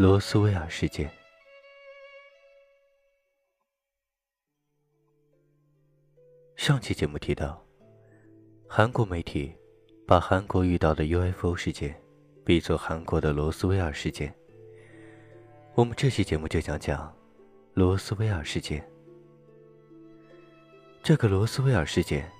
[0.00, 1.10] 罗斯威尔事件。
[6.54, 7.60] 上期节目提到，
[8.68, 9.52] 韩国媒体
[10.06, 12.00] 把韩国遇到的 UFO 事件
[12.44, 14.32] 比作韩国的罗斯威尔事件。
[15.74, 17.12] 我们这期节目就讲讲
[17.74, 18.88] 罗斯威尔事件。
[21.02, 22.30] 这个罗斯威尔事件，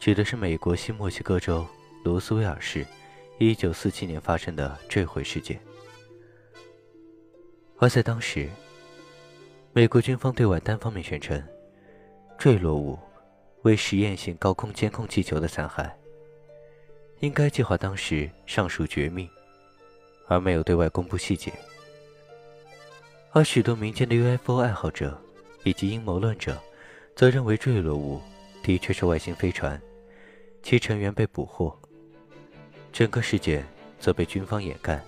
[0.00, 1.64] 指的是美国新墨西哥州
[2.02, 2.84] 罗斯威尔市
[3.38, 5.60] 1947年发生的坠毁事件。
[7.80, 8.48] 而在当时，
[9.72, 11.40] 美国军方对外单方面宣称，
[12.36, 12.98] 坠落物
[13.62, 15.88] 为实验性高空监控气球的残骸。
[17.20, 19.28] 因该计划当时尚属绝密，
[20.26, 21.52] 而没有对外公布细节。
[23.30, 25.20] 而许多民间的 UFO 爱好者
[25.62, 26.60] 以及阴谋论者，
[27.14, 28.20] 则认为坠落物
[28.62, 29.80] 的确是外星飞船，
[30.64, 31.76] 其成员被捕获。
[32.92, 33.64] 整个事件
[34.00, 35.00] 则被军方掩盖，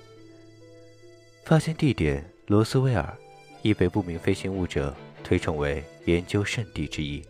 [1.44, 2.29] 发现地点。
[2.50, 3.16] 罗斯威尔
[3.62, 7.22] 亦被不明飞行物者推崇为研究圣地之一。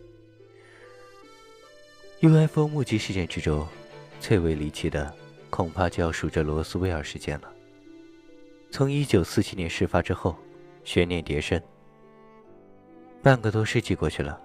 [2.21, 3.67] UFO 目击事件之中，
[4.19, 5.13] 最为离奇的
[5.51, 7.53] 恐怕就要数这罗斯威尔事件了。
[8.71, 10.35] 从1947年事发之后，
[10.83, 11.61] 悬念迭生。
[13.21, 14.41] 半个多世纪过去了，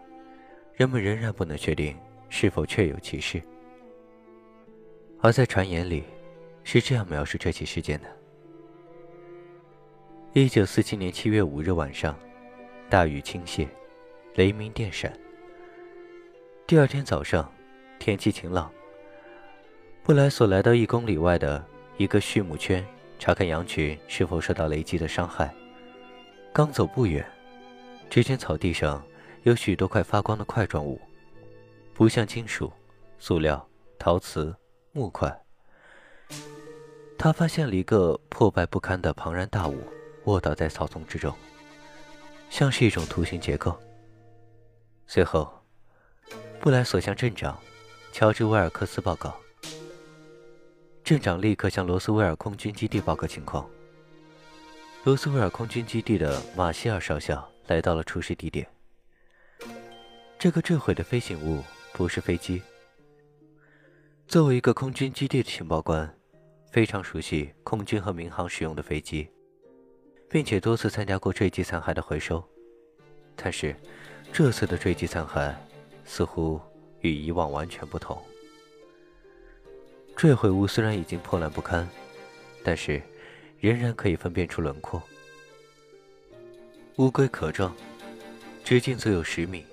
[0.74, 1.96] 人们仍然不能确定
[2.28, 3.40] 是否确有其事。
[5.22, 6.04] 而在传言里，
[6.64, 8.08] 是这样描述这起事件的。
[10.36, 12.14] 一九四七年七月五日晚上，
[12.90, 13.66] 大雨倾泻，
[14.34, 15.10] 雷鸣电闪。
[16.66, 17.50] 第二天早上，
[17.98, 18.70] 天气晴朗。
[20.02, 21.64] 布莱索来到一公里外的
[21.96, 22.86] 一个畜牧圈，
[23.18, 25.50] 查看羊群是否受到雷击的伤害。
[26.52, 27.26] 刚走不远，
[28.10, 29.02] 只见草地上
[29.44, 31.00] 有许多块发光的块状物，
[31.94, 32.70] 不像金属、
[33.18, 33.66] 塑料、
[33.98, 34.54] 陶瓷、
[34.92, 35.34] 木块。
[37.16, 39.78] 他发现了一个破败不堪的庞然大物。
[40.26, 41.34] 卧倒在草丛之中，
[42.50, 43.76] 像是一种图形结构。
[45.06, 45.52] 随后，
[46.60, 47.58] 布莱索向镇长
[48.12, 49.34] 乔治·威尔克斯报告。
[51.04, 53.68] 镇长立刻向罗斯威尔空军基地报告情况。
[55.04, 58.66] 罗斯威尔空军基地的马歇尔少校来到了出事地点。
[60.36, 62.60] 这个坠毁的飞行物不是飞机。
[64.26, 66.12] 作为一个空军基地的情报官，
[66.72, 69.30] 非常熟悉空军和民航使用的飞机。
[70.28, 72.42] 并且多次参加过坠机残骸的回收，
[73.34, 73.74] 但是
[74.32, 75.54] 这次的坠机残骸
[76.04, 76.60] 似乎
[77.00, 78.20] 与以往完全不同。
[80.16, 81.88] 坠毁物虽然已经破烂不堪，
[82.64, 83.00] 但是
[83.60, 85.02] 仍然可以分辨出轮廓。
[86.96, 87.76] 乌龟壳状，
[88.64, 89.64] 直径足有十米，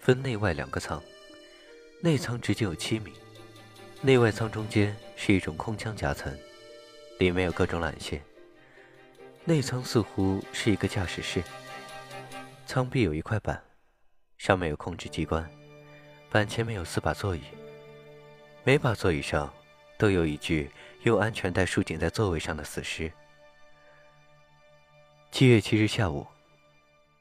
[0.00, 1.02] 分内外两个舱，
[2.00, 3.12] 内舱直径有七米，
[4.00, 6.34] 内外舱中间是一种空腔夹层，
[7.18, 8.22] 里面有各种缆线。
[9.48, 11.42] 内舱似乎是一个驾驶室，
[12.66, 13.58] 舱壁有一块板，
[14.36, 15.50] 上面有控制机关，
[16.28, 17.40] 板前面有四把座椅，
[18.62, 19.50] 每把座椅上
[19.96, 20.70] 都有一具
[21.04, 23.10] 用安全带束紧在座位上的死尸。
[25.32, 26.26] 七月七日下午，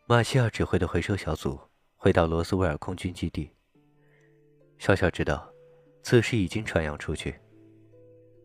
[0.06, 1.58] 马歇尔指挥的回收小组
[1.96, 3.50] 回到罗斯威尔空军基地。
[4.78, 5.50] 少校知道，
[6.04, 7.40] 此事已经传扬出去，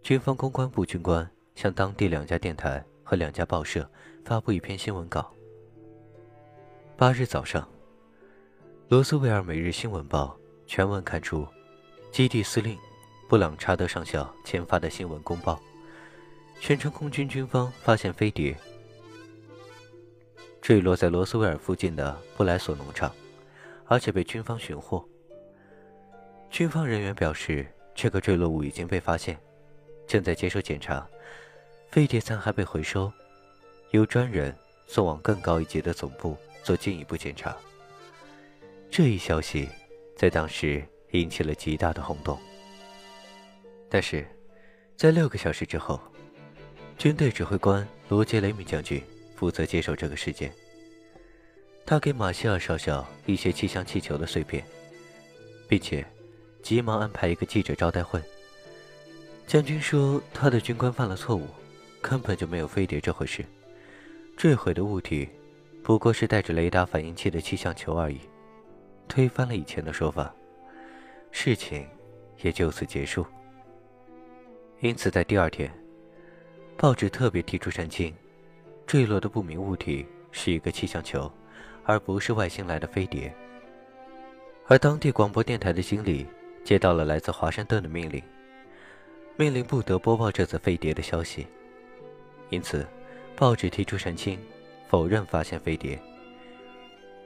[0.04, 2.80] 军方公关部军官向当地两家电台。
[3.02, 3.88] 和两家报社
[4.24, 5.32] 发布一篇新闻稿。
[6.96, 7.68] 八日早上，
[8.88, 11.46] 罗斯威尔每日新闻报全文刊出
[12.10, 12.78] 基地司令
[13.28, 15.60] 布朗查德上校签发的新闻公报，
[16.60, 18.56] 宣称空军军方发现飞碟
[20.60, 23.12] 坠落在罗斯威尔附近的布莱索农场，
[23.86, 25.04] 而且被军方寻获。
[26.50, 29.36] 军方人员表示，这个坠落物已经被发现，
[30.06, 31.04] 正在接受检查。
[31.92, 33.12] 飞碟残骸被回收，
[33.90, 37.54] 由专人送往更高一级的总部做进一步检查。
[38.90, 39.68] 这一消息
[40.16, 42.40] 在当时引起了极大的轰动。
[43.90, 44.26] 但是，
[44.96, 46.00] 在六个小时之后，
[46.96, 49.02] 军队指挥官罗杰·雷米将军
[49.36, 50.50] 负责接手这个事件。
[51.84, 54.64] 他给马歇尔少校一些气象气球的碎片，
[55.68, 56.02] 并且
[56.62, 58.18] 急忙安排一个记者招待会。
[59.46, 61.46] 将军说，他的军官犯了错误。
[62.02, 63.42] 根本就没有飞碟这回事，
[64.36, 65.28] 坠毁的物体
[65.82, 68.18] 不过是带着雷达反应器的气象球而已，
[69.08, 70.34] 推翻了以前的说法，
[71.30, 71.86] 事情
[72.42, 73.24] 也就此结束。
[74.80, 75.72] 因此，在第二天，
[76.76, 78.12] 报纸特别提出澄清：
[78.84, 81.30] 坠落的不明物体是一个气象球，
[81.84, 83.32] 而不是外星来的飞碟。
[84.66, 86.26] 而当地广播电台的经理
[86.64, 88.20] 接到了来自华盛顿的命令，
[89.36, 91.46] 命令不得播报这次飞碟的消息。
[92.52, 92.86] 因此，
[93.34, 94.38] 报纸提出澄清，
[94.86, 95.98] 否认发现飞碟。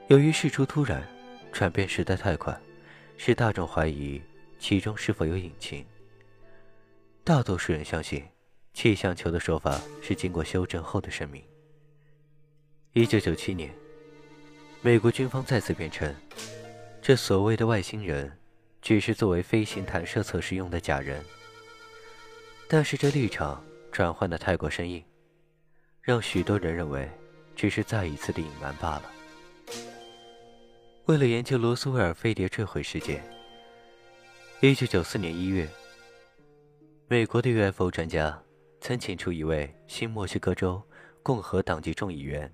[0.07, 1.05] 由于事出突然，
[1.51, 2.57] 转变实在太快，
[3.17, 4.21] 使大众怀疑
[4.57, 5.85] 其中是否有隐情。
[7.25, 8.23] 大多数人相信，
[8.73, 11.43] 气象球的说法是经过修正后的声明。
[12.93, 13.69] 一九九七年，
[14.81, 16.15] 美国军方再次辩称，
[17.01, 18.31] 这所谓的外星人，
[18.81, 21.21] 只是作为飞行弹射测试用的假人。
[22.69, 25.03] 但是这立场转换的太过生硬，
[26.07, 27.05] 让许多人认为，
[27.53, 29.11] 只是再一次的隐瞒罢了。
[31.03, 33.21] 为了研究罗斯威尔飞碟坠毁事件，
[34.61, 35.67] 一九九四年一月，
[37.09, 38.41] 美国的 UFO 专家
[38.79, 40.81] 曾请出一位新墨西哥州
[41.21, 42.49] 共和党籍众议员。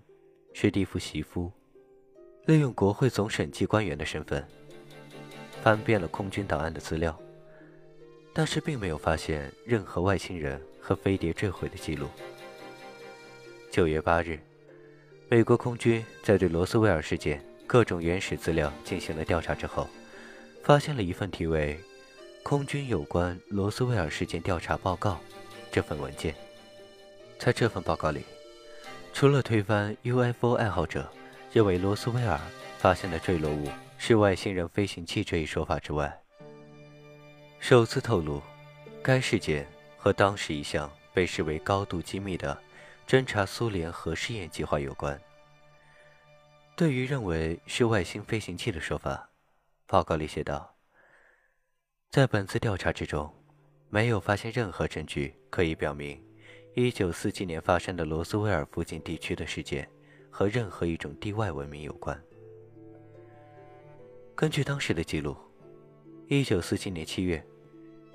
[0.52, 1.52] 史蒂夫·席夫
[2.48, 4.44] 利用国会总审计官员的身份，
[5.62, 7.16] 翻遍了空军档案的资料，
[8.34, 12.08] 但是并没有发现任何外星人和飞碟坠毁的记录。
[13.74, 14.40] 九月八日，
[15.28, 19.90] 美国空军在对罗斯威尔事件各种原始资料进行了调查之后，
[20.62, 21.76] 发现了一份题为
[22.44, 25.14] 《空军有关罗斯威尔事件调查报告》
[25.72, 26.36] 这份文件。
[27.40, 28.22] 在这份报告里。
[29.12, 31.12] 除了推翻 UFO 爱好者
[31.52, 32.40] 认为罗斯威尔
[32.78, 33.68] 发现的坠落物
[33.98, 36.16] 是外星人飞行器这一说法之外，
[37.60, 38.40] 首次透露，
[39.02, 39.68] 该事件
[39.98, 42.56] 和当时一项被视为高度机密的
[43.08, 45.20] 侦查苏联核试验计划有关。
[46.76, 49.30] 对于认为是外星飞行器的说法，
[49.86, 50.76] 报告里写道：
[52.10, 53.32] 在本次调查之中，
[53.90, 56.20] 没有发现任何证据可以表明。
[56.76, 59.88] 一九四七年发生的罗斯威尔附近地区的事件
[60.32, 62.20] 和任何一种地外文明有关。
[64.34, 65.38] 根据当时的记录，
[66.28, 67.46] 一九四七年七月，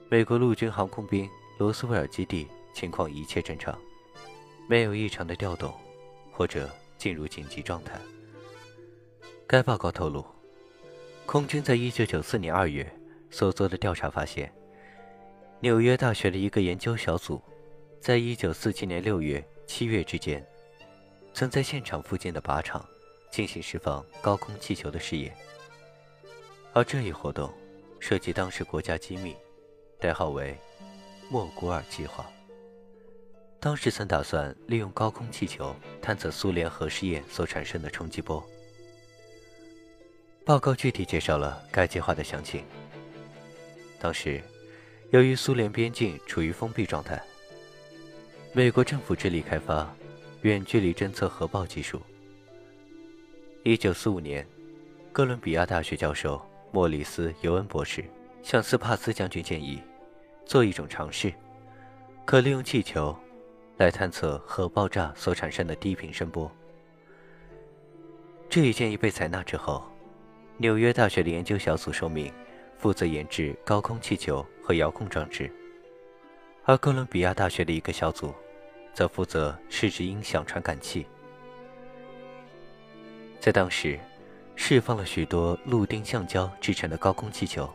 [0.09, 3.81] 美国陆军航空兵罗斯威尔基地情况一切正常，
[4.69, 5.75] 没有异常的调动
[6.31, 7.99] 或者进入紧急状态。
[9.47, 10.25] 该报告透露，
[11.25, 12.87] 空军在一九九四年二月
[13.31, 14.53] 所做的调查发现，
[15.61, 17.43] 纽约大学的一个研究小组。
[18.01, 20.47] 在一九四七年六月、七月之间，
[21.35, 22.89] 曾在现场附近的靶场
[23.29, 25.35] 进行释放高空气球的试验。
[26.73, 27.53] 而这一活动
[27.99, 29.35] 涉及当时国家机密，
[29.99, 30.57] 代号为
[31.29, 32.25] “莫古尔计划”。
[33.61, 38.45] 当时曾打算利用高空气球探测苏联核试验所产生的冲击波。
[40.45, 42.65] 报告具体介绍了该计划的详情。
[44.01, 44.41] 当时，
[45.11, 47.21] 由于苏联边境处于封闭状态。
[48.53, 49.95] 美国政府致力开发
[50.43, 52.01] 远距离侦测核爆技术。
[53.65, 54.47] 一九四五年，
[55.13, 56.41] 哥伦比亚大学教授
[56.71, 58.05] 莫里斯·尤恩博士
[58.43, 59.83] 向斯帕斯将军建议，
[60.47, 61.33] 做一种尝试，
[62.25, 63.15] 可利用气球
[63.79, 66.51] 来探测核爆炸所产生的低频声波。
[68.51, 69.85] 这一建议被采纳之后，
[70.57, 72.33] 纽约大学的研究小组受命
[72.77, 75.51] 负责研制高空气球和遥控装置。
[76.65, 78.35] 而哥伦比亚大学的一个小组，
[78.93, 81.07] 则负责试制音响传感器。
[83.39, 83.99] 在当时，
[84.57, 87.73] 释放了许多镀锭橡胶制成的高空气球，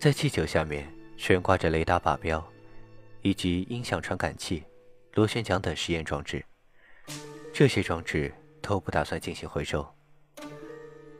[0.00, 2.44] 在气球下面悬挂着雷达靶标，
[3.22, 4.64] 以及音响传感器、
[5.16, 6.44] 螺旋桨等实验装置。
[7.50, 8.30] 这些装置
[8.60, 9.84] 都不打算进行回收。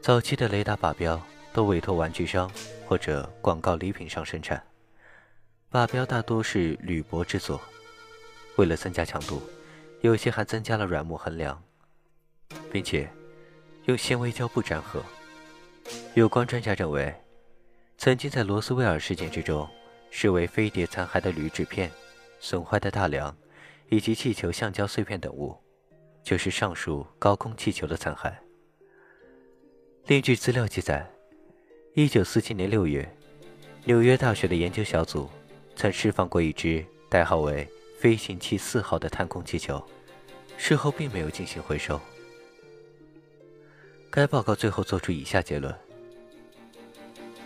[0.03, 1.21] 早期的雷达靶标
[1.55, 2.51] 都委托玩具商
[2.87, 4.63] 或者广告礼品商生产。
[5.73, 7.59] 靶标大多是铝箔制作，
[8.57, 9.43] 为了增加强度，
[10.03, 11.61] 有些还增加了软木横梁，
[12.71, 13.09] 并且
[13.87, 15.03] 用纤维胶布粘合。
[16.13, 17.15] 有关专家认为，
[17.97, 19.67] 曾经在罗斯威尔事件之中
[20.11, 21.91] 视为飞碟残骸的铝纸片、
[22.39, 23.35] 损坏的大梁
[23.89, 25.57] 以及气球橡胶碎片等物，
[26.23, 28.33] 就是上述高空气球的残骸。
[30.07, 31.09] 另据资料记载
[31.95, 33.17] ，1947年6月，
[33.85, 35.29] 纽约大学的研究小组。
[35.79, 37.69] 曾释放过一只代号为
[38.01, 39.87] “飞行器四号”的探空气球，
[40.57, 42.01] 事后并没有进行回收。
[44.11, 45.79] 该报告最后作出以下结论：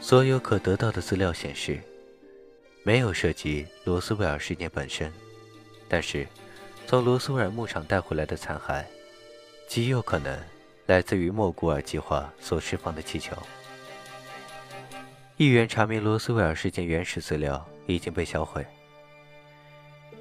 [0.00, 1.80] 所有可得到的资料显示，
[2.84, 5.12] 没有涉及罗斯威尔事件本身，
[5.90, 6.26] 但是
[6.86, 8.82] 从罗斯威尔牧场带回来的残骸，
[9.68, 10.38] 极有可能
[10.86, 13.36] 来自于莫古尔计划所释放的气球。
[15.36, 17.62] 议员查明罗斯威尔事件原始资料。
[17.92, 18.64] 已经被销毁。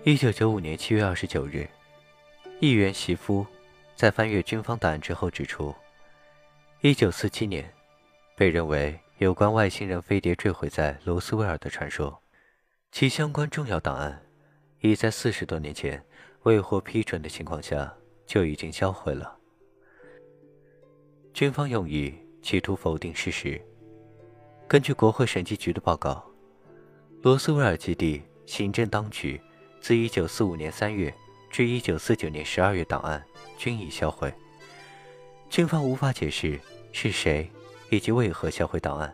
[0.03, 1.69] 一九九五年七月二十九日，
[2.59, 3.45] 议员席夫
[3.95, 5.75] 在翻阅军方档案之后指出，
[6.81, 7.71] 一九四七年
[8.35, 12.19] 被认为有关外星人飞碟坠毁在罗斯威尔的传说，
[12.91, 14.19] 其相关重要档案
[14.81, 16.03] 已在四十多年前
[16.43, 17.93] 未获批准的情况下
[18.25, 19.37] 就已经销毁了。
[21.33, 23.61] 军方用意企图否定事实。
[24.67, 26.23] 根据国会审计局的报告，
[27.21, 29.39] 罗斯威尔基地行政当局
[29.81, 31.13] 自1945年3月
[31.49, 33.23] 至1949年12月档案
[33.57, 34.33] 均已销毁。
[35.49, 36.59] 军方无法解释
[36.91, 37.49] 是谁
[37.89, 39.13] 以及为何销毁档案，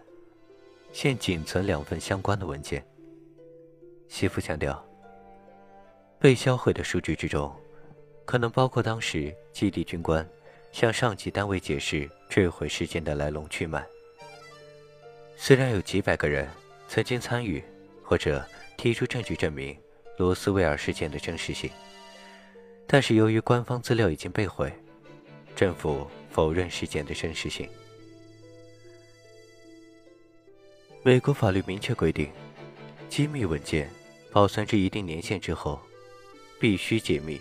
[0.92, 2.86] 现仅存两份相关的文件。
[4.08, 4.86] 西夫强调，
[6.20, 7.54] 被销毁的数据之中，
[8.26, 10.28] 可能包括当时基地军官
[10.72, 13.86] 向上级单位解释坠毁事件的来龙去脉。
[15.36, 16.50] 虽然有几百个人
[16.88, 17.64] 曾经参与
[18.04, 18.44] 或者
[18.78, 19.78] 提出证据证明
[20.18, 21.70] 罗斯威尔事件的真实性，
[22.88, 24.72] 但是由于官方资料已经被毁，
[25.56, 26.08] 政府。
[26.36, 27.66] 否认事件的真实性。
[31.02, 32.30] 美国法律明确规定，
[33.08, 33.90] 机密文件
[34.34, 35.80] 保存至一定年限之后，
[36.60, 37.40] 必须解密，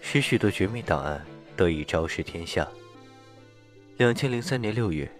[0.00, 1.24] 使许多绝密档案
[1.56, 2.66] 得以昭示天下。
[3.98, 5.10] 两千零三年六月，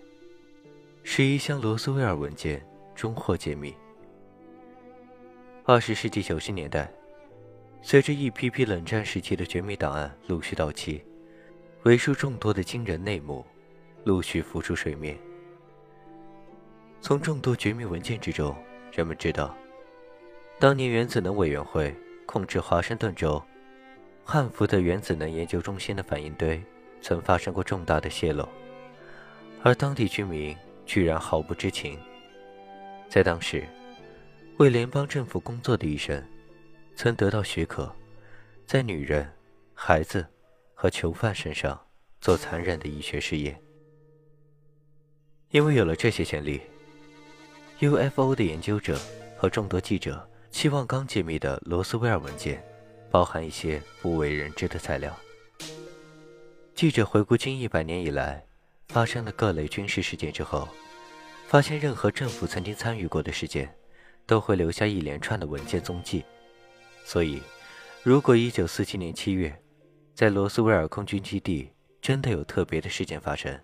[1.02, 3.74] 十一箱罗斯威尔文件终获解密。
[5.64, 6.90] 二十世纪九十年代，
[7.82, 11.02] 随着一批批冷战时期的绝密档案陆续到期。
[11.82, 13.46] 为数众多的惊人内幕
[14.02, 15.16] 陆续浮出水面。
[17.00, 18.56] 从众多绝密文件之中，
[18.92, 19.56] 人们知道，
[20.58, 21.94] 当年原子能委员会
[22.26, 23.42] 控制华盛顿州
[24.24, 26.62] 汉福德原子能研究中心的反应堆
[27.00, 28.48] 曾发生过重大的泄漏，
[29.62, 30.54] 而当地居民
[30.84, 31.98] 居然毫不知情。
[33.08, 33.64] 在当时，
[34.58, 36.22] 为联邦政府工作的医生
[36.94, 37.90] 曾得到许可，
[38.66, 39.26] 在女人、
[39.72, 40.26] 孩子。
[40.78, 41.80] 和囚犯身上
[42.20, 43.58] 做残忍的医学试验，
[45.48, 46.60] 因为有了这些先例
[47.80, 49.00] ，UFO 的研究者
[49.38, 52.62] 和众多记者期望刚解密的罗斯威尔文件
[53.10, 55.16] 包含一些不为人知的材料。
[56.74, 58.44] 记者回顾近一百年以来
[58.88, 60.68] 发生的各类军事事件之后，
[61.46, 63.74] 发现任何政府曾经参与过的事件
[64.26, 66.24] 都会留下一连串的文件踪迹，
[67.04, 67.42] 所以，
[68.02, 69.62] 如果1947年7月。
[70.14, 73.54] 在罗斯威尔空军基地真的有特别的事件发生，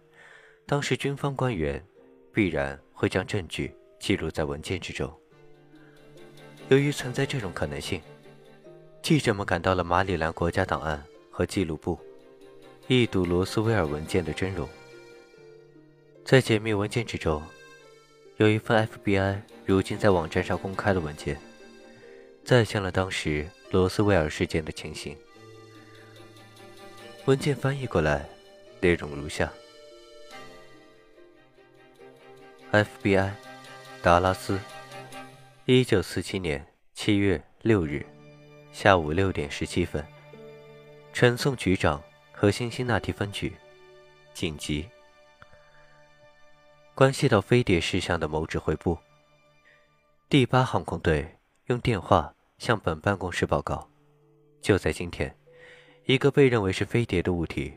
[0.67, 1.83] 当时军方官员
[2.31, 5.11] 必然会将证据记录在文件之中。
[6.73, 8.01] 由于存在这种可能性，
[9.03, 11.99] 记者们赶到了马里兰国家档案和记录部，
[12.87, 14.67] 一睹罗斯威尔文件的真容。
[16.25, 17.43] 在解密文件之中，
[18.39, 21.39] 有一份 FBI 如今在网站上公开的文件，
[22.43, 25.15] 再现了当时罗斯威尔事件的情形。
[27.27, 28.27] 文件翻译过来，
[28.81, 29.53] 内容如下
[32.73, 33.31] ：FBI，
[34.01, 34.59] 达拉斯，
[35.65, 38.05] 一九四七年七月六日
[38.73, 40.05] 下午六点十七分，
[41.13, 42.03] 陈送局长
[42.33, 43.53] 和辛辛那提分局，
[44.35, 44.89] 紧急，
[46.97, 48.99] 关系到飞碟事项的某指挥部。
[50.29, 53.89] 第八航空队用电话向本办公室报告，
[54.61, 55.33] 就在今天。
[56.07, 57.73] 一个被认为是飞碟的物体，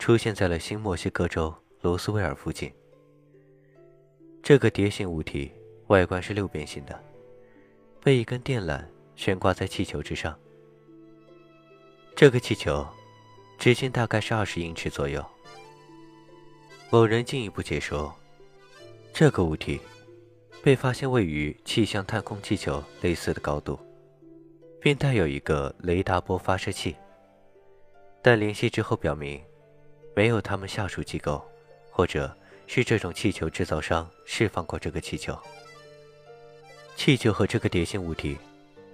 [0.00, 2.74] 出现在了新墨西哥州罗斯威尔附近。
[4.42, 5.52] 这个碟形物体
[5.86, 7.00] 外观是六边形的，
[8.02, 8.82] 被一根电缆
[9.14, 10.38] 悬挂在气球之上。
[12.16, 12.86] 这个气球
[13.58, 15.24] 直径大概是二十英尺左右。
[16.90, 18.12] 某人进一步解说，
[19.12, 19.80] 这个物体
[20.62, 23.78] 被发现位于气象探空气球类似的高度，
[24.80, 26.96] 并带有一个雷达波发射器。
[28.22, 29.40] 但联系之后表明，
[30.16, 31.42] 没有他们下属机构，
[31.90, 32.34] 或者
[32.66, 35.38] 是这种气球制造商释放过这个气球。
[36.96, 38.36] 气球和这个碟形物体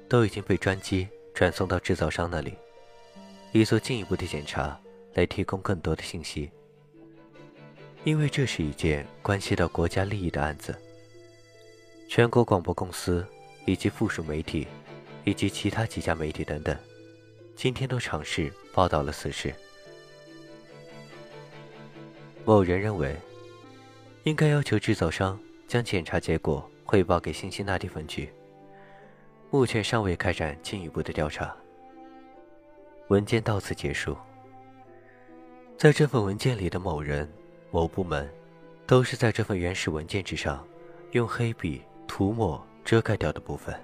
[0.09, 2.55] 都已经被专机转送到制造商那里，
[3.53, 4.79] 以做进一步的检查，
[5.15, 6.51] 来提供更多的信息。
[8.05, 10.73] 因为这是一件关系到国家利益的案子，
[12.09, 13.27] 全国广播公司
[13.65, 14.69] 以及附属媒体，
[15.25, 16.77] 以及其他几家媒体等等。
[17.57, 19.53] 今天都尝试报道了此事。
[22.45, 23.17] 某人认为，
[24.23, 25.37] 应该要求制造商
[25.67, 28.33] 将检查结果汇报给辛辛那提分局。
[29.51, 31.55] 目前尚未开展进一步的调查。
[33.09, 34.17] 文件到此结束。
[35.77, 37.31] 在这份文件里的某人、
[37.71, 38.29] 某部门，
[38.87, 40.67] 都是在这份原始文件之上
[41.11, 43.79] 用黑笔涂抹遮盖掉的部分。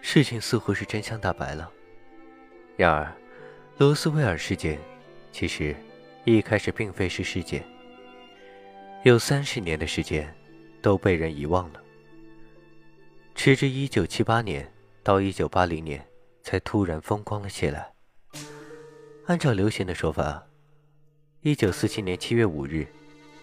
[0.00, 1.70] 事情似乎是真相大白了。
[2.76, 3.12] 然而，
[3.78, 4.78] 罗斯威尔事件
[5.32, 5.74] 其实
[6.24, 7.62] 一开始并非是事件，
[9.02, 10.34] 有三十年的时间
[10.80, 11.80] 都被人遗忘了。
[13.34, 16.06] 直至1978年到1980年
[16.42, 17.92] 才突然风光了起来。
[19.26, 20.46] 按照流行的说法
[21.42, 22.86] ，1947年7月5日，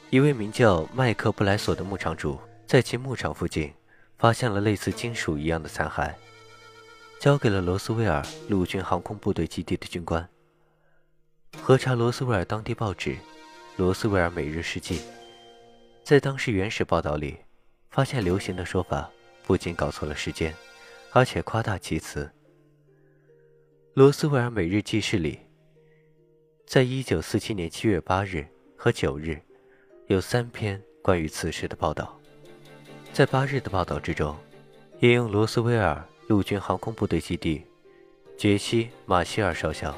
[0.09, 3.71] 一位名叫麦克布莱索的牧场主在其牧场附近
[4.17, 6.11] 发现了类似金属一样的残骸，
[7.19, 10.27] 交给了罗斯威尔陆军航空部队基地的军官。
[11.59, 13.11] 核查罗斯威尔当地报纸
[13.75, 14.99] 《罗斯威尔每日世纪》，
[16.03, 17.37] 在当时原始报道里，
[17.89, 19.09] 发现流行的说法
[19.43, 20.53] 不仅搞错了时间，
[21.11, 22.25] 而且夸大其词。
[23.93, 25.39] 《罗斯威尔每日记事》里，
[26.65, 29.39] 在一九四七年七月八日和九日，
[30.07, 32.17] 有三篇关于此事的报道。
[33.13, 34.35] 在八日的报道之中，
[35.01, 37.63] 引用罗斯威尔陆军航空部队基地
[38.37, 39.95] 杰西·马歇尔少校。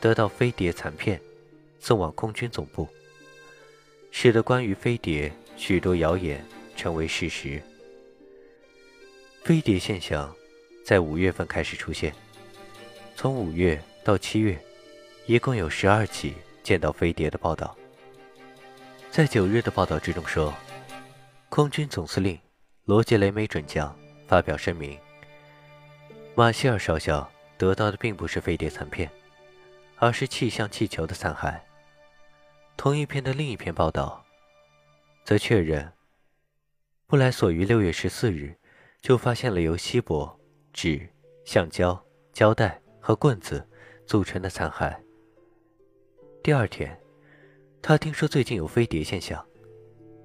[0.00, 1.20] 得到飞碟残片，
[1.78, 2.88] 送往空军总部，
[4.10, 7.62] 使得关于飞碟许多谣言成为事实。
[9.44, 10.34] 飞碟现象
[10.84, 12.14] 在五月份开始出现，
[13.14, 14.58] 从五月到七月，
[15.26, 17.76] 一共有十二起见到飞碟的报道。
[19.10, 20.54] 在九日的报道之中说，
[21.48, 22.38] 空军总司令
[22.84, 23.94] 罗杰·雷梅准将
[24.26, 24.98] 发表声明：
[26.34, 29.10] 马歇尔少校得到的并不是飞碟残片。
[30.00, 31.60] 而是气象气球的残骸。
[32.74, 34.24] 同一篇的另一篇报道，
[35.24, 35.92] 则确认，
[37.06, 38.56] 布莱索于六月十四日
[39.02, 40.40] 就发现了由锡箔、
[40.72, 41.06] 纸、
[41.44, 42.02] 橡胶、
[42.32, 43.68] 胶带和棍子
[44.06, 44.96] 组成的残骸。
[46.42, 46.98] 第二天，
[47.82, 49.44] 他听说最近有飞碟现象，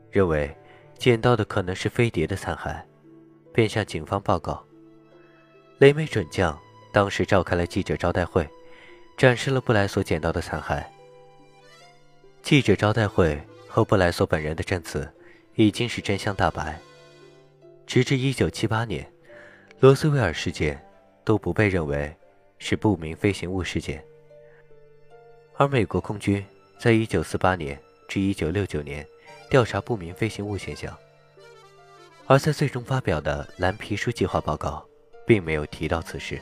[0.10, 0.56] 认为
[0.98, 2.82] 捡到的可能是飞碟的残骸，
[3.52, 4.66] 便向警方报告。
[5.80, 6.58] 雷梅准将
[6.94, 8.50] 当时召开了记者招待会。
[9.18, 10.84] 展示了布莱索捡到的残骸。
[12.42, 15.10] 记者招待会和布莱索本人的证词
[15.56, 16.80] 已经是真相大白。
[17.88, 19.12] 直至1978年，
[19.80, 20.84] 罗斯威尔事件
[21.24, 22.14] 都不被认为
[22.60, 24.04] 是不明飞行物事件。
[25.56, 26.46] 而美国空军
[26.78, 29.08] 在1948年至1969年
[29.50, 30.96] 调查不明飞行物现象，
[32.28, 34.86] 而在最终发表的蓝皮书计划报告
[35.26, 36.42] 并没有提到此事。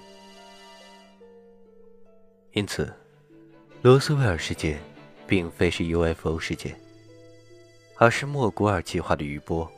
[2.54, 2.94] 因此，
[3.82, 4.80] 罗斯威尔事件
[5.26, 6.80] 并非是 UFO 事件，
[7.98, 9.70] 而是莫古尔计划的余波。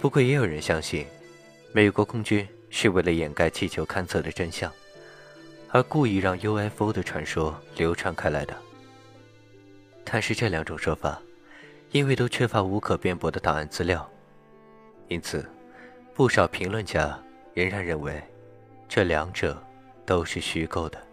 [0.00, 1.04] 不过，也有人相信，
[1.72, 4.72] 美国空军是为了掩盖气球勘测的真相，
[5.70, 8.56] 而故意让 UFO 的传说流传开来的。
[10.04, 11.20] 但是，这两种说法，
[11.90, 14.08] 因为都缺乏无可辩驳的档案资料，
[15.08, 15.44] 因此，
[16.14, 17.20] 不少评论家
[17.52, 18.22] 仍然认为，
[18.88, 19.60] 这两者
[20.04, 21.05] 都是虚构的。